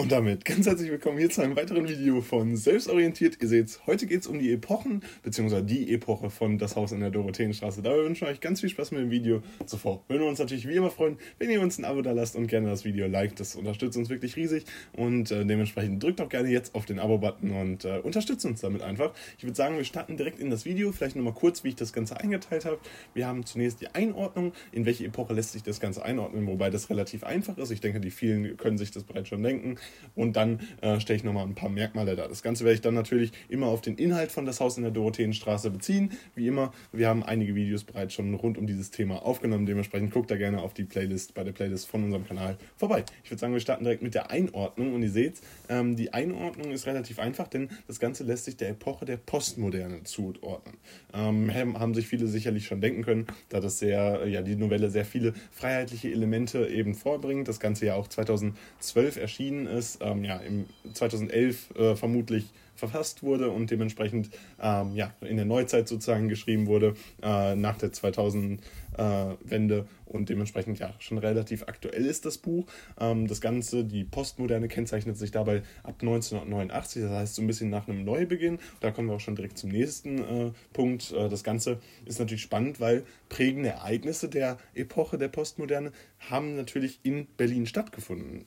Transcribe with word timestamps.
Und 0.00 0.10
damit 0.10 0.46
ganz 0.46 0.66
herzlich 0.66 0.90
willkommen 0.90 1.18
hier 1.18 1.28
zu 1.28 1.42
einem 1.42 1.56
weiteren 1.56 1.86
Video 1.86 2.22
von 2.22 2.56
Selbstorientiert. 2.56 3.36
Ihr 3.42 3.48
seht, 3.48 3.80
heute 3.86 4.06
geht 4.06 4.22
es 4.22 4.26
um 4.26 4.38
die 4.38 4.50
Epochen, 4.50 5.02
beziehungsweise 5.22 5.62
die 5.62 5.92
Epoche 5.92 6.30
von 6.30 6.56
Das 6.56 6.74
Haus 6.74 6.92
in 6.92 7.00
der 7.00 7.10
Dorotheenstraße. 7.10 7.82
Dabei 7.82 8.04
wünschen 8.04 8.22
wir 8.22 8.32
euch 8.32 8.40
ganz 8.40 8.60
viel 8.60 8.70
Spaß 8.70 8.92
mit 8.92 9.02
dem 9.02 9.10
Video. 9.10 9.42
Zuvor 9.66 10.02
würden 10.08 10.22
wir 10.22 10.28
uns 10.30 10.38
natürlich 10.38 10.66
wie 10.66 10.74
immer 10.74 10.90
freuen, 10.90 11.18
wenn 11.38 11.50
ihr 11.50 11.60
uns 11.60 11.76
ein 11.76 11.84
Abo 11.84 12.00
da 12.00 12.12
lasst 12.12 12.34
und 12.34 12.46
gerne 12.46 12.70
das 12.70 12.86
Video 12.86 13.08
liked. 13.08 13.40
Das 13.40 13.54
unterstützt 13.56 13.98
uns 13.98 14.08
wirklich 14.08 14.36
riesig 14.36 14.64
und 14.94 15.30
äh, 15.32 15.44
dementsprechend 15.44 16.02
drückt 16.02 16.22
auch 16.22 16.30
gerne 16.30 16.48
jetzt 16.48 16.74
auf 16.74 16.86
den 16.86 16.98
Abo-Button 16.98 17.50
und 17.50 17.84
äh, 17.84 17.98
unterstützt 17.98 18.46
uns 18.46 18.62
damit 18.62 18.80
einfach. 18.80 19.12
Ich 19.36 19.44
würde 19.44 19.56
sagen, 19.56 19.76
wir 19.76 19.84
starten 19.84 20.16
direkt 20.16 20.40
in 20.40 20.48
das 20.48 20.64
Video. 20.64 20.92
Vielleicht 20.92 21.16
nochmal 21.16 21.34
kurz, 21.34 21.62
wie 21.62 21.68
ich 21.68 21.76
das 21.76 21.92
Ganze 21.92 22.18
eingeteilt 22.18 22.64
habe. 22.64 22.78
Wir 23.12 23.26
haben 23.26 23.44
zunächst 23.44 23.82
die 23.82 23.88
Einordnung, 23.88 24.54
in 24.72 24.86
welche 24.86 25.04
Epoche 25.04 25.34
lässt 25.34 25.52
sich 25.52 25.62
das 25.62 25.78
Ganze 25.78 26.02
einordnen, 26.02 26.46
wobei 26.46 26.70
das 26.70 26.88
relativ 26.88 27.22
einfach 27.22 27.58
ist. 27.58 27.70
Ich 27.70 27.82
denke, 27.82 28.00
die 28.00 28.10
vielen 28.10 28.56
können 28.56 28.78
sich 28.78 28.92
das 28.92 29.04
bereits 29.04 29.28
schon 29.28 29.42
denken 29.42 29.76
und 30.14 30.36
dann 30.36 30.60
äh, 30.80 31.00
stelle 31.00 31.16
ich 31.16 31.24
nochmal 31.24 31.46
ein 31.46 31.54
paar 31.54 31.68
Merkmale 31.68 32.16
da. 32.16 32.28
Das 32.28 32.42
Ganze 32.42 32.64
werde 32.64 32.74
ich 32.74 32.80
dann 32.80 32.94
natürlich 32.94 33.32
immer 33.48 33.66
auf 33.66 33.80
den 33.80 33.96
Inhalt 33.96 34.32
von 34.32 34.46
Das 34.46 34.60
Haus 34.60 34.76
in 34.76 34.82
der 34.82 34.92
Dorotheenstraße 34.92 35.70
beziehen. 35.70 36.12
Wie 36.34 36.46
immer, 36.46 36.72
wir 36.92 37.08
haben 37.08 37.22
einige 37.22 37.54
Videos 37.54 37.84
bereits 37.84 38.14
schon 38.14 38.34
rund 38.34 38.58
um 38.58 38.66
dieses 38.66 38.90
Thema 38.90 39.24
aufgenommen. 39.24 39.66
Dementsprechend 39.66 40.12
guckt 40.12 40.30
da 40.30 40.36
gerne 40.36 40.60
auf 40.60 40.74
die 40.74 40.84
Playlist, 40.84 41.34
bei 41.34 41.44
der 41.44 41.52
Playlist 41.52 41.88
von 41.88 42.04
unserem 42.04 42.26
Kanal 42.26 42.56
vorbei. 42.76 43.04
Ich 43.24 43.30
würde 43.30 43.40
sagen, 43.40 43.52
wir 43.52 43.60
starten 43.60 43.84
direkt 43.84 44.02
mit 44.02 44.14
der 44.14 44.30
Einordnung 44.30 44.94
und 44.94 45.02
ihr 45.02 45.10
seht, 45.10 45.40
ähm, 45.68 45.96
die 45.96 46.12
Einordnung 46.12 46.70
ist 46.70 46.86
relativ 46.86 47.18
einfach, 47.18 47.48
denn 47.48 47.68
das 47.86 48.00
Ganze 48.00 48.24
lässt 48.24 48.44
sich 48.44 48.56
der 48.56 48.70
Epoche 48.70 49.04
der 49.04 49.16
Postmoderne 49.16 50.02
zuordnen. 50.04 50.76
Ähm, 51.14 51.52
haben 51.54 51.94
sich 51.94 52.06
viele 52.06 52.26
sicherlich 52.26 52.66
schon 52.66 52.80
denken 52.80 53.02
können, 53.02 53.26
da 53.48 53.60
das 53.60 53.78
sehr, 53.78 54.26
ja, 54.26 54.42
die 54.42 54.56
Novelle 54.56 54.90
sehr 54.90 55.04
viele 55.04 55.34
freiheitliche 55.50 56.10
Elemente 56.10 56.66
eben 56.66 56.94
vorbringt. 56.94 57.48
Das 57.48 57.60
Ganze 57.60 57.86
ja 57.86 57.94
auch 57.94 58.08
2012 58.08 59.16
erschienen 59.16 59.66
ist, 59.70 59.98
ähm, 60.02 60.24
ja, 60.24 60.36
im 60.38 60.66
2011 60.92 61.76
äh, 61.76 61.96
vermutlich 61.96 62.46
verfasst 62.80 63.22
wurde 63.22 63.50
und 63.50 63.70
dementsprechend 63.70 64.30
ähm, 64.60 64.96
ja, 64.96 65.14
in 65.20 65.36
der 65.36 65.44
Neuzeit 65.44 65.86
sozusagen 65.86 66.28
geschrieben 66.28 66.66
wurde, 66.66 66.94
äh, 67.22 67.54
nach 67.54 67.78
der 67.78 67.92
2000-Wende 67.92 69.76
äh, 69.76 69.84
und 70.06 70.28
dementsprechend 70.28 70.80
ja 70.80 70.92
schon 70.98 71.18
relativ 71.18 71.62
aktuell 71.68 72.04
ist 72.04 72.24
das 72.26 72.38
Buch. 72.38 72.66
Ähm, 72.98 73.28
das 73.28 73.40
Ganze, 73.40 73.84
die 73.84 74.02
Postmoderne 74.02 74.66
kennzeichnet 74.66 75.16
sich 75.16 75.30
dabei 75.30 75.62
ab 75.84 75.96
1989, 76.00 77.02
das 77.02 77.12
heißt 77.12 77.34
so 77.36 77.42
ein 77.42 77.46
bisschen 77.46 77.70
nach 77.70 77.86
einem 77.86 78.04
Neubeginn. 78.04 78.58
Da 78.80 78.90
kommen 78.90 79.08
wir 79.08 79.14
auch 79.14 79.20
schon 79.20 79.36
direkt 79.36 79.58
zum 79.58 79.70
nächsten 79.70 80.18
äh, 80.18 80.50
Punkt. 80.72 81.12
Äh, 81.12 81.28
das 81.28 81.44
Ganze 81.44 81.78
ist 82.06 82.18
natürlich 82.18 82.42
spannend, 82.42 82.80
weil 82.80 83.04
prägende 83.28 83.68
Ereignisse 83.68 84.28
der 84.28 84.58
Epoche 84.74 85.18
der 85.18 85.28
Postmoderne 85.28 85.92
haben 86.30 86.56
natürlich 86.56 87.00
in 87.04 87.26
Berlin 87.36 87.66
stattgefunden. 87.66 88.46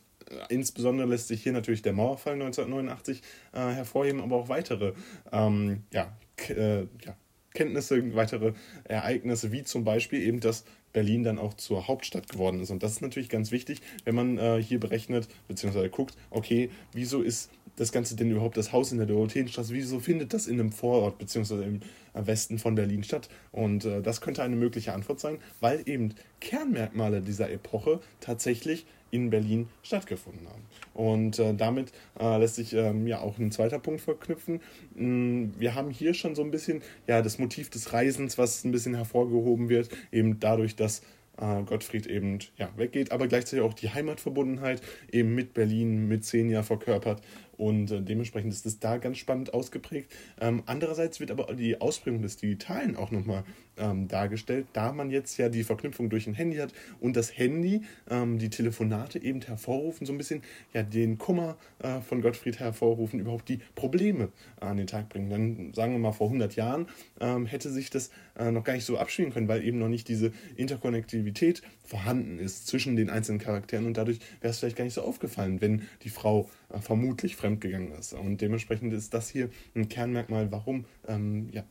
Insbesondere 0.49 1.07
lässt 1.07 1.27
sich 1.27 1.43
hier 1.43 1.51
natürlich 1.53 1.81
der 1.81 1.93
Mauerfall 1.93 2.33
1989 2.33 3.21
äh, 3.53 3.57
hervorheben, 3.57 4.21
aber 4.21 4.37
auch 4.37 4.49
weitere 4.49 4.93
ähm, 5.31 5.83
ja, 5.91 6.15
äh, 6.49 6.81
ja, 6.81 7.15
Kenntnisse, 7.53 8.15
weitere 8.15 8.53
Ereignisse, 8.83 9.51
wie 9.51 9.63
zum 9.63 9.83
Beispiel 9.83 10.21
eben, 10.21 10.39
dass 10.39 10.65
Berlin 10.91 11.23
dann 11.23 11.39
auch 11.39 11.55
zur 11.55 11.87
Hauptstadt 11.87 12.29
geworden 12.29 12.61
ist. 12.61 12.69
Und 12.69 12.83
das 12.83 12.93
ist 12.93 13.01
natürlich 13.01 13.29
ganz 13.29 13.51
wichtig, 13.51 13.81
wenn 14.05 14.15
man 14.15 14.37
äh, 14.37 14.61
hier 14.61 14.79
berechnet, 14.79 15.27
beziehungsweise 15.47 15.89
guckt, 15.89 16.15
okay, 16.29 16.69
wieso 16.93 17.21
ist 17.21 17.49
das 17.75 17.91
Ganze 17.91 18.15
denn 18.15 18.29
überhaupt 18.29 18.55
das 18.55 18.71
Haus 18.71 18.91
in 18.91 18.99
der 18.99 19.07
Dorotheenstraße, 19.07 19.73
wieso 19.73 19.99
findet 19.99 20.33
das 20.33 20.45
in 20.45 20.59
einem 20.59 20.71
Vorort, 20.71 21.17
beziehungsweise 21.17 21.63
im 21.63 21.81
Westen 22.13 22.59
von 22.59 22.75
Berlin 22.75 23.03
statt? 23.03 23.29
Und 23.51 23.85
äh, 23.85 24.01
das 24.01 24.21
könnte 24.21 24.43
eine 24.43 24.55
mögliche 24.55 24.93
Antwort 24.93 25.19
sein, 25.19 25.39
weil 25.59 25.81
eben 25.87 26.13
Kernmerkmale 26.39 27.21
dieser 27.21 27.49
Epoche 27.49 27.99
tatsächlich 28.19 28.85
in 29.13 29.29
Berlin 29.29 29.69
stattgefunden 29.83 30.47
haben. 30.49 30.63
Und 30.95 31.37
äh, 31.37 31.53
damit 31.53 31.91
äh, 32.19 32.37
lässt 32.39 32.55
sich 32.55 32.73
ähm, 32.73 33.05
ja 33.05 33.19
auch 33.19 33.37
ein 33.37 33.51
zweiter 33.51 33.77
Punkt 33.77 34.01
verknüpfen. 34.01 34.59
Mm, 34.95 35.51
wir 35.57 35.75
haben 35.75 35.91
hier 35.91 36.15
schon 36.15 36.33
so 36.33 36.41
ein 36.41 36.49
bisschen 36.49 36.81
ja 37.07 37.21
das 37.21 37.37
Motiv 37.37 37.69
des 37.69 37.93
Reisens, 37.93 38.39
was 38.39 38.63
ein 38.63 38.71
bisschen 38.71 38.95
hervorgehoben 38.95 39.69
wird, 39.69 39.89
eben 40.11 40.39
dadurch, 40.39 40.75
dass 40.75 41.03
äh, 41.37 41.61
Gottfried 41.63 42.07
eben 42.07 42.39
ja, 42.57 42.69
weggeht, 42.75 43.11
aber 43.11 43.27
gleichzeitig 43.27 43.63
auch 43.63 43.75
die 43.75 43.89
Heimatverbundenheit 43.89 44.81
eben 45.11 45.35
mit 45.35 45.53
Berlin, 45.53 46.07
mit 46.07 46.21
Xenia 46.21 46.63
verkörpert 46.63 47.21
und 47.57 47.91
äh, 47.91 48.01
dementsprechend 48.01 48.53
ist 48.53 48.65
das 48.65 48.79
da 48.79 48.97
ganz 48.97 49.17
spannend 49.17 49.53
ausgeprägt. 49.53 50.11
Ähm, 50.39 50.63
andererseits 50.65 51.19
wird 51.19 51.31
aber 51.31 51.53
die 51.53 51.79
Ausprägung 51.79 52.21
des 52.21 52.37
Digitalen 52.37 52.95
auch 52.95 53.11
nochmal 53.11 53.43
ähm, 53.77 54.07
dargestellt, 54.07 54.67
da 54.73 54.91
man 54.91 55.09
jetzt 55.09 55.37
ja 55.37 55.49
die 55.49 55.63
Verknüpfung 55.63 56.09
durch 56.09 56.27
ein 56.27 56.33
Handy 56.33 56.57
hat 56.57 56.73
und 56.99 57.15
das 57.15 57.37
Handy, 57.37 57.81
ähm, 58.09 58.37
die 58.37 58.49
Telefonate 58.49 59.21
eben 59.21 59.41
hervorrufen, 59.41 60.05
so 60.05 60.13
ein 60.13 60.17
bisschen 60.17 60.43
ja 60.73 60.83
den 60.83 61.17
Kummer 61.17 61.57
äh, 61.79 61.99
von 62.01 62.21
Gottfried 62.21 62.59
hervorrufen, 62.59 63.19
überhaupt 63.19 63.49
die 63.49 63.59
Probleme 63.75 64.29
an 64.59 64.77
den 64.77 64.87
Tag 64.87 65.09
bringen. 65.09 65.29
Dann 65.29 65.73
sagen 65.73 65.93
wir 65.93 65.99
mal 65.99 66.11
vor 66.11 66.27
100 66.27 66.55
Jahren 66.55 66.87
ähm, 67.19 67.45
hätte 67.45 67.69
sich 67.69 67.89
das 67.89 68.11
äh, 68.37 68.51
noch 68.51 68.63
gar 68.63 68.73
nicht 68.73 68.85
so 68.85 68.97
abspielen 68.97 69.31
können, 69.31 69.47
weil 69.47 69.63
eben 69.63 69.79
noch 69.79 69.89
nicht 69.89 70.07
diese 70.07 70.31
Interkonnektivität 70.55 71.61
vorhanden 71.83 72.39
ist 72.39 72.67
zwischen 72.67 72.95
den 72.95 73.09
einzelnen 73.09 73.39
Charakteren 73.39 73.85
und 73.85 73.97
dadurch 73.97 74.19
wäre 74.41 74.51
es 74.51 74.59
vielleicht 74.59 74.77
gar 74.77 74.85
nicht 74.85 74.93
so 74.93 75.01
aufgefallen, 75.01 75.61
wenn 75.61 75.83
die 76.03 76.09
Frau 76.09 76.49
vermutlich 76.79 77.35
fremdgegangen 77.35 77.91
ist. 77.91 78.13
Und 78.13 78.41
dementsprechend 78.41 78.93
ist 78.93 79.13
das 79.13 79.29
hier 79.29 79.49
ein 79.75 79.89
Kernmerkmal, 79.89 80.51
warum 80.51 80.85
ähm, 81.07 81.49
ja, 81.51 81.63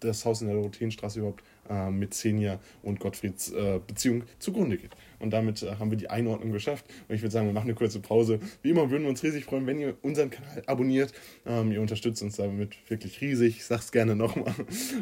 das 0.00 0.24
Haus 0.24 0.40
in 0.40 0.48
der 0.48 0.56
Dorotheenstraße 0.56 1.18
überhaupt 1.18 1.42
äh, 1.68 1.90
mit 1.90 2.10
Xenia 2.10 2.58
und 2.82 3.00
Gottfrieds 3.00 3.52
äh, 3.52 3.80
Beziehung 3.86 4.24
zugrunde 4.38 4.76
geht. 4.76 4.90
Und 5.18 5.30
damit 5.32 5.62
äh, 5.62 5.76
haben 5.76 5.90
wir 5.90 5.98
die 5.98 6.10
Einordnung 6.10 6.52
geschafft. 6.52 6.84
Und 7.08 7.14
ich 7.14 7.22
würde 7.22 7.32
sagen, 7.32 7.46
wir 7.46 7.52
machen 7.52 7.66
eine 7.66 7.74
kurze 7.74 8.00
Pause. 8.00 8.40
Wie 8.62 8.70
immer 8.70 8.90
würden 8.90 9.02
wir 9.02 9.10
uns 9.10 9.22
riesig 9.22 9.44
freuen, 9.44 9.66
wenn 9.66 9.78
ihr 9.78 9.96
unseren 10.02 10.30
Kanal 10.30 10.62
abonniert. 10.66 11.12
Ähm, 11.46 11.72
ihr 11.72 11.80
unterstützt 11.80 12.22
uns 12.22 12.36
damit 12.36 12.76
wirklich 12.88 13.20
riesig. 13.20 13.56
Ich 13.56 13.64
sag's 13.64 13.92
gerne 13.92 14.14
nochmal. 14.14 14.54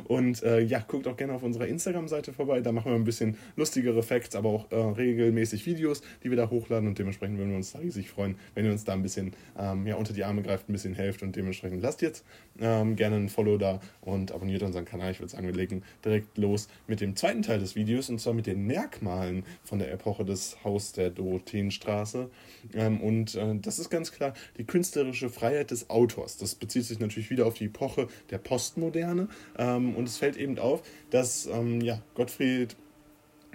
Und 0.05 0.43
äh, 0.43 0.61
ja, 0.61 0.81
guckt 0.81 1.07
auch 1.07 1.17
gerne 1.17 1.35
auf 1.35 1.43
unserer 1.43 1.67
Instagram-Seite 1.67 2.33
vorbei. 2.33 2.61
Da 2.61 2.73
machen 2.73 2.91
wir 2.93 2.97
ein 2.97 3.05
bisschen 3.05 3.37
lustigere 3.57 4.03
Facts, 4.03 4.35
aber 4.35 4.49
auch 4.49 4.71
äh, 4.71 4.77
regelmäßig 4.77 5.67
Videos, 5.67 6.03
die 6.23 6.31
wir 6.31 6.37
da 6.37 6.51
hochladen. 6.51 6.89
Und 6.89 6.99
dementsprechend 6.99 7.39
würden 7.39 7.51
wir 7.51 7.57
uns 7.57 7.73
da 7.73 7.81
riesig 7.81 8.09
freuen, 8.09 8.37
wenn 8.55 8.65
ihr 8.65 8.73
uns 8.73 8.85
da 8.85 8.93
ein 8.93 9.03
bisschen 9.03 9.33
ähm, 9.59 9.87
ja, 9.87 9.97
unter 9.97 10.13
die 10.13 10.25
Arme 10.25 10.43
greift, 10.43 10.69
ein 10.69 10.73
bisschen 10.73 10.95
helft. 10.95 11.23
Und 11.23 11.37
dementsprechend 11.37 11.83
lasst 11.83 12.03
jetzt 12.03 12.25
ähm, 12.59 12.97
gerne 12.97 13.17
ein 13.17 13.29
Follow 13.29 13.59
da 13.59 13.81
und 14.01 14.33
abonniert 14.33 14.63
unseren 14.63 14.85
Kanal. 14.85 15.11
Ich 15.11 15.21
würde 15.21 15.31
sagen, 15.31 15.47
wir 15.47 15.55
legen 15.55 15.83
direkt 16.05 16.39
los 16.39 16.56
mit 16.87 17.01
dem 17.01 17.17
zweiten 17.17 17.43
Teil 17.43 17.59
des 17.59 17.75
Videos 17.75 18.09
und 18.09 18.21
zwar 18.21 18.35
mit 18.35 18.47
den 18.47 18.67
Merkmalen 18.67 19.45
von 19.65 19.79
der 19.79 19.93
Epoche 19.93 20.25
des 20.25 20.63
Haus 20.65 20.93
der 20.93 21.11
Dorotheenstraße. 21.11 22.31
Ähm, 22.75 23.01
und 23.01 23.35
äh, 23.35 23.57
das 23.61 23.79
ist 23.79 23.91
ganz 23.91 24.13
klar 24.13 24.35
die 24.59 24.65
künstlerische 24.65 25.29
Freiheit 25.29 25.71
des 25.71 25.91
Autors. 25.91 26.37
Das 26.37 26.55
bezieht 26.55 26.85
sich 26.85 26.99
natürlich 26.99 27.31
wieder 27.31 27.47
auf 27.47 27.55
die 27.55 27.67
Epoche 27.67 28.09
der 28.31 28.39
Postmoderne. 28.39 29.29
Ähm, 29.59 29.95
und 29.95 30.09
es 30.09 30.17
fällt 30.17 30.37
eben 30.37 30.59
auf, 30.59 30.83
dass 31.11 31.47
ähm, 31.47 31.81
ja, 31.81 32.01
Gottfried 32.15 32.77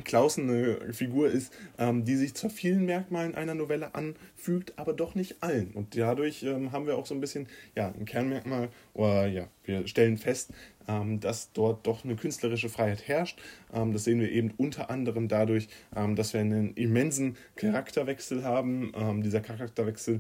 Klausen 0.03 0.49
eine 0.49 0.93
Figur 0.93 1.29
ist, 1.29 1.53
ähm, 1.77 2.05
die 2.05 2.15
sich 2.15 2.33
zwar 2.33 2.49
vielen 2.49 2.85
Merkmalen 2.85 3.35
einer 3.35 3.55
Novelle 3.55 3.93
anfügt, 3.95 4.73
aber 4.77 4.93
doch 4.93 5.15
nicht 5.15 5.37
allen. 5.41 5.71
Und 5.71 5.97
dadurch 5.97 6.43
ähm, 6.43 6.71
haben 6.71 6.87
wir 6.87 6.97
auch 6.97 7.05
so 7.05 7.13
ein 7.13 7.21
bisschen 7.21 7.47
ja, 7.75 7.87
ein 7.87 8.05
Kernmerkmal, 8.05 8.69
oder 8.93 9.27
ja, 9.27 9.47
wir 9.63 9.87
stellen 9.87 10.17
fest, 10.17 10.51
dass 11.19 11.51
dort 11.53 11.87
doch 11.87 12.03
eine 12.03 12.15
künstlerische 12.15 12.69
Freiheit 12.69 13.07
herrscht. 13.07 13.39
Ähm, 13.73 13.93
das 13.93 14.03
sehen 14.03 14.19
wir 14.19 14.31
eben 14.31 14.53
unter 14.57 14.89
anderem 14.89 15.27
dadurch, 15.27 15.67
ähm, 15.95 16.15
dass 16.15 16.33
wir 16.33 16.41
einen 16.41 16.73
immensen 16.73 17.37
Charakterwechsel 17.55 18.43
haben. 18.43 18.91
Ähm, 18.95 19.23
dieser 19.23 19.41
Charakterwechsel 19.41 20.19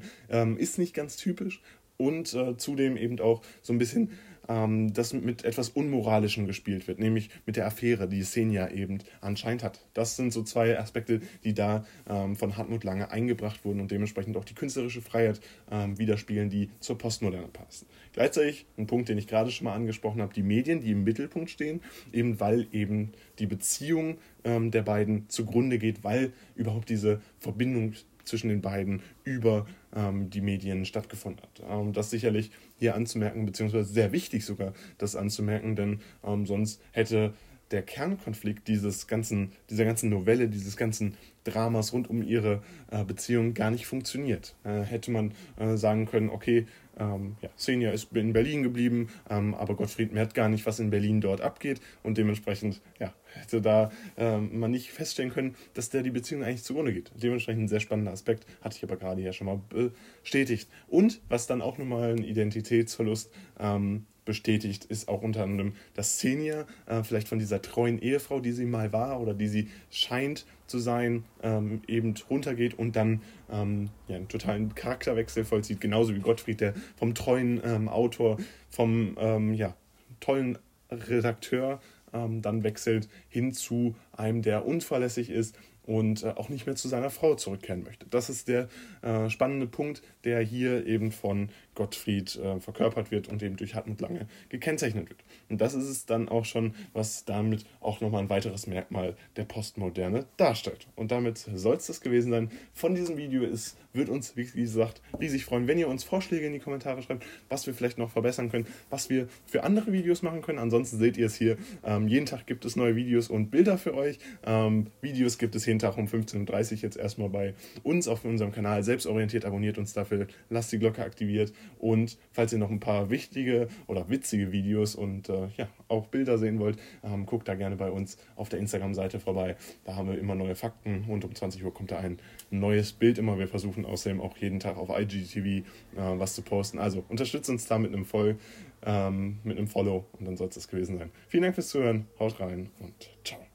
ist 0.57 0.77
nicht 0.77 0.93
ganz 0.93 1.17
typisch 1.17 1.61
und 2.01 2.33
äh, 2.33 2.57
zudem 2.57 2.97
eben 2.97 3.19
auch 3.19 3.41
so 3.61 3.73
ein 3.73 3.77
bisschen 3.77 4.11
ähm, 4.47 4.93
dass 4.93 5.13
mit 5.13 5.43
etwas 5.43 5.69
Unmoralischem 5.69 6.47
gespielt 6.47 6.87
wird, 6.87 6.99
nämlich 6.99 7.29
mit 7.45 7.55
der 7.55 7.65
Affäre, 7.65 8.07
die 8.07 8.21
Xenia 8.21 8.69
eben 8.69 8.99
anscheinend 9.21 9.63
hat. 9.63 9.79
Das 9.93 10.15
sind 10.15 10.33
so 10.33 10.43
zwei 10.43 10.77
Aspekte, 10.79 11.21
die 11.43 11.53
da 11.53 11.85
ähm, 12.09 12.35
von 12.35 12.57
Hartmut 12.57 12.83
Lange 12.83 13.11
eingebracht 13.11 13.63
wurden 13.65 13.79
und 13.79 13.91
dementsprechend 13.91 14.37
auch 14.37 14.45
die 14.45 14.55
künstlerische 14.55 15.01
Freiheit 15.01 15.41
ähm, 15.69 15.97
widerspiegeln, 15.97 16.49
die 16.49 16.69
zur 16.79 16.97
Postmoderne 16.97 17.47
passen. 17.47 17.87
Gleichzeitig 18.13 18.65
ein 18.77 18.87
Punkt, 18.87 19.09
den 19.09 19.17
ich 19.17 19.27
gerade 19.27 19.51
schon 19.51 19.65
mal 19.65 19.75
angesprochen 19.75 20.21
habe, 20.21 20.33
die 20.33 20.43
Medien, 20.43 20.81
die 20.81 20.91
im 20.91 21.03
Mittelpunkt 21.03 21.49
stehen, 21.49 21.81
eben 22.11 22.39
weil 22.39 22.67
eben 22.71 23.13
die 23.39 23.47
Beziehung 23.47 24.17
ähm, 24.43 24.71
der 24.71 24.81
beiden 24.81 25.29
zugrunde 25.29 25.77
geht, 25.77 26.03
weil 26.03 26.33
überhaupt 26.55 26.89
diese 26.89 27.21
Verbindung 27.39 27.93
zwischen 28.31 28.49
den 28.49 28.61
beiden 28.61 29.01
über 29.23 29.67
ähm, 29.93 30.29
die 30.29 30.41
Medien 30.41 30.85
stattgefunden 30.85 31.43
hat. 31.43 31.61
Ähm, 31.69 31.93
das 31.93 32.09
sicherlich 32.09 32.51
hier 32.77 32.95
anzumerken, 32.95 33.45
beziehungsweise 33.45 33.91
sehr 33.91 34.11
wichtig 34.11 34.45
sogar, 34.45 34.73
das 34.97 35.15
anzumerken, 35.15 35.75
denn 35.75 35.99
ähm, 36.23 36.45
sonst 36.45 36.81
hätte 36.91 37.33
der 37.71 37.81
Kernkonflikt 37.81 38.67
dieses 38.67 39.07
ganzen, 39.07 39.53
dieser 39.69 39.85
ganzen 39.85 40.09
Novelle, 40.09 40.49
dieses 40.49 40.77
ganzen 40.77 41.15
Dramas 41.43 41.93
rund 41.93 42.09
um 42.09 42.21
ihre 42.21 42.61
äh, 42.91 43.03
Beziehung 43.03 43.53
gar 43.53 43.71
nicht 43.71 43.87
funktioniert. 43.87 44.55
Äh, 44.63 44.81
hätte 44.81 45.11
man 45.11 45.33
äh, 45.57 45.75
sagen 45.75 46.05
können, 46.05 46.29
okay, 46.29 46.67
ähm, 46.99 47.35
ja, 47.41 47.49
Xenia 47.57 47.91
ist 47.91 48.11
in 48.15 48.33
Berlin 48.33 48.63
geblieben, 48.63 49.09
ähm, 49.29 49.55
aber 49.55 49.75
Gottfried 49.75 50.13
merkt 50.13 50.33
gar 50.33 50.49
nicht, 50.49 50.65
was 50.65 50.79
in 50.79 50.89
Berlin 50.89 51.21
dort 51.21 51.41
abgeht 51.41 51.81
und 52.03 52.17
dementsprechend 52.17 52.81
ja, 52.99 53.13
hätte 53.33 53.61
da 53.61 53.91
ähm, 54.17 54.59
man 54.59 54.71
nicht 54.71 54.91
feststellen 54.91 55.31
können, 55.31 55.55
dass 55.73 55.89
der 55.89 56.03
die 56.03 56.11
Beziehung 56.11 56.43
eigentlich 56.43 56.63
zugrunde 56.63 56.93
geht. 56.93 57.11
Dementsprechend 57.15 57.63
ein 57.63 57.67
sehr 57.69 57.79
spannender 57.79 58.11
Aspekt, 58.11 58.45
hatte 58.61 58.77
ich 58.77 58.83
aber 58.83 58.97
gerade 58.97 59.21
ja 59.21 59.33
schon 59.33 59.47
mal 59.47 59.61
bestätigt. 59.69 60.69
Und 60.87 61.21
was 61.29 61.47
dann 61.47 61.61
auch 61.61 61.77
nochmal 61.77 62.11
ein 62.11 62.23
Identitätsverlust 62.23 63.31
ähm, 63.59 64.05
bestätigt, 64.31 64.85
ist 64.85 65.09
auch 65.09 65.23
unter 65.23 65.43
anderem, 65.43 65.73
dass 65.93 66.15
Xenia 66.15 66.65
äh, 66.85 67.03
vielleicht 67.03 67.27
von 67.27 67.37
dieser 67.37 67.61
treuen 67.61 67.99
Ehefrau, 67.99 68.39
die 68.39 68.53
sie 68.53 68.63
mal 68.63 68.93
war 68.93 69.19
oder 69.19 69.33
die 69.33 69.49
sie 69.49 69.67
scheint 69.89 70.45
zu 70.67 70.79
sein, 70.79 71.25
ähm, 71.43 71.81
eben 71.85 72.13
runtergeht 72.29 72.79
und 72.79 72.95
dann 72.95 73.21
ähm, 73.51 73.89
ja, 74.07 74.15
einen 74.15 74.29
totalen 74.29 74.73
Charakterwechsel 74.73 75.43
vollzieht, 75.43 75.81
genauso 75.81 76.15
wie 76.15 76.19
Gottfried, 76.19 76.61
der 76.61 76.73
vom 76.95 77.13
treuen 77.13 77.59
ähm, 77.61 77.89
Autor, 77.89 78.37
vom 78.69 79.17
ähm, 79.19 79.53
ja, 79.53 79.75
tollen 80.21 80.57
Redakteur 80.89 81.81
ähm, 82.13 82.41
dann 82.41 82.63
wechselt 82.63 83.09
hin 83.27 83.51
zu 83.51 83.95
einem, 84.13 84.43
der 84.43 84.65
unverlässig 84.65 85.29
ist, 85.29 85.57
und 85.83 86.23
äh, 86.23 86.29
auch 86.29 86.49
nicht 86.49 86.65
mehr 86.65 86.75
zu 86.75 86.87
seiner 86.87 87.09
Frau 87.09 87.35
zurückkehren 87.35 87.83
möchte. 87.83 88.05
Das 88.09 88.29
ist 88.29 88.47
der 88.47 88.69
äh, 89.01 89.29
spannende 89.29 89.67
Punkt, 89.67 90.01
der 90.23 90.39
hier 90.41 90.85
eben 90.85 91.11
von 91.11 91.49
Gottfried 91.75 92.35
äh, 92.35 92.59
verkörpert 92.59 93.11
wird 93.11 93.29
und 93.29 93.41
eben 93.41 93.55
durch 93.55 93.75
Hartmut 93.75 94.01
Lange 94.01 94.27
gekennzeichnet 94.49 95.09
wird. 95.09 95.23
Und 95.49 95.61
das 95.61 95.73
ist 95.73 95.87
es 95.87 96.05
dann 96.05 96.29
auch 96.29 96.45
schon, 96.45 96.75
was 96.93 97.25
damit 97.25 97.65
auch 97.79 98.01
nochmal 98.01 98.23
ein 98.23 98.29
weiteres 98.29 98.67
Merkmal 98.67 99.15
der 99.37 99.45
Postmoderne 99.45 100.25
darstellt. 100.37 100.87
Und 100.95 101.11
damit 101.11 101.37
soll 101.37 101.75
es 101.75 101.87
das 101.87 102.01
gewesen 102.01 102.31
sein 102.31 102.51
von 102.73 102.95
diesem 102.95 103.17
Video. 103.17 103.43
Es 103.43 103.77
wird 103.93 104.09
uns, 104.09 104.35
wie 104.35 104.45
gesagt, 104.45 105.01
riesig 105.19 105.45
freuen, 105.45 105.67
wenn 105.67 105.77
ihr 105.77 105.87
uns 105.87 106.03
Vorschläge 106.03 106.45
in 106.45 106.53
die 106.53 106.59
Kommentare 106.59 107.01
schreibt, 107.01 107.25
was 107.49 107.67
wir 107.67 107.73
vielleicht 107.73 107.97
noch 107.97 108.11
verbessern 108.11 108.49
können, 108.49 108.65
was 108.89 109.09
wir 109.09 109.27
für 109.45 109.63
andere 109.63 109.91
Videos 109.91 110.21
machen 110.21 110.41
können. 110.41 110.59
Ansonsten 110.59 110.97
seht 110.97 111.17
ihr 111.17 111.25
es 111.25 111.35
hier. 111.35 111.57
Ähm, 111.83 112.07
jeden 112.07 112.25
Tag 112.25 112.47
gibt 112.47 112.65
es 112.65 112.75
neue 112.75 112.95
Videos 112.95 113.29
und 113.29 113.49
Bilder 113.49 113.77
für 113.77 113.93
euch. 113.93 114.19
Ähm, 114.45 114.87
Videos 115.01 115.37
gibt 115.37 115.55
es 115.55 115.65
jeden 115.65 115.79
Tag 115.79 115.97
um 115.97 116.05
15.30 116.05 116.71
Uhr 116.71 116.77
jetzt 116.79 116.97
erstmal 116.97 117.29
bei 117.29 117.53
uns 117.83 118.07
auf 118.07 118.23
unserem 118.25 118.51
Kanal. 118.51 118.83
Selbstorientiert 118.83 119.45
abonniert 119.45 119.77
uns 119.77 119.93
dafür, 119.93 120.27
lasst 120.49 120.71
die 120.71 120.79
Glocke 120.79 121.03
aktiviert 121.03 121.53
und 121.79 122.17
falls 122.31 122.53
ihr 122.53 122.59
noch 122.59 122.69
ein 122.69 122.79
paar 122.79 123.09
wichtige 123.09 123.67
oder 123.87 124.09
witzige 124.09 124.51
Videos 124.51 124.95
und 124.95 125.29
äh, 125.29 125.47
ja, 125.57 125.67
auch 125.87 126.07
Bilder 126.07 126.37
sehen 126.37 126.59
wollt, 126.59 126.77
ähm, 127.03 127.25
guckt 127.25 127.47
da 127.47 127.55
gerne 127.55 127.75
bei 127.75 127.89
uns 127.89 128.17
auf 128.35 128.49
der 128.49 128.59
Instagram-Seite 128.59 129.19
vorbei. 129.19 129.55
Da 129.83 129.95
haben 129.95 130.09
wir 130.09 130.19
immer 130.19 130.35
neue 130.35 130.55
Fakten 130.55 131.05
und 131.07 131.25
um 131.25 131.33
20 131.33 131.63
Uhr 131.63 131.73
kommt 131.73 131.91
da 131.91 131.97
ein 131.97 132.19
neues 132.49 132.93
Bild 132.93 133.17
immer. 133.17 133.39
Wir 133.39 133.47
versuchen 133.47 133.85
außerdem 133.85 134.21
auch 134.21 134.37
jeden 134.37 134.59
Tag 134.59 134.77
auf 134.77 134.89
IGTV 134.89 135.45
äh, 135.45 135.63
was 135.95 136.35
zu 136.35 136.41
posten. 136.41 136.79
Also 136.79 137.03
unterstützt 137.09 137.49
uns 137.49 137.65
da 137.65 137.77
mit 137.79 137.93
einem, 137.93 138.05
Voll, 138.05 138.37
ähm, 138.83 139.39
mit 139.43 139.57
einem 139.57 139.67
Follow 139.67 140.05
und 140.13 140.27
dann 140.27 140.37
soll 140.37 140.49
es 140.49 140.55
das 140.55 140.67
gewesen 140.67 140.97
sein. 140.97 141.11
Vielen 141.27 141.43
Dank 141.43 141.55
fürs 141.55 141.69
Zuhören, 141.69 142.07
haut 142.19 142.39
rein 142.39 142.69
und 142.79 142.93
ciao. 143.23 143.50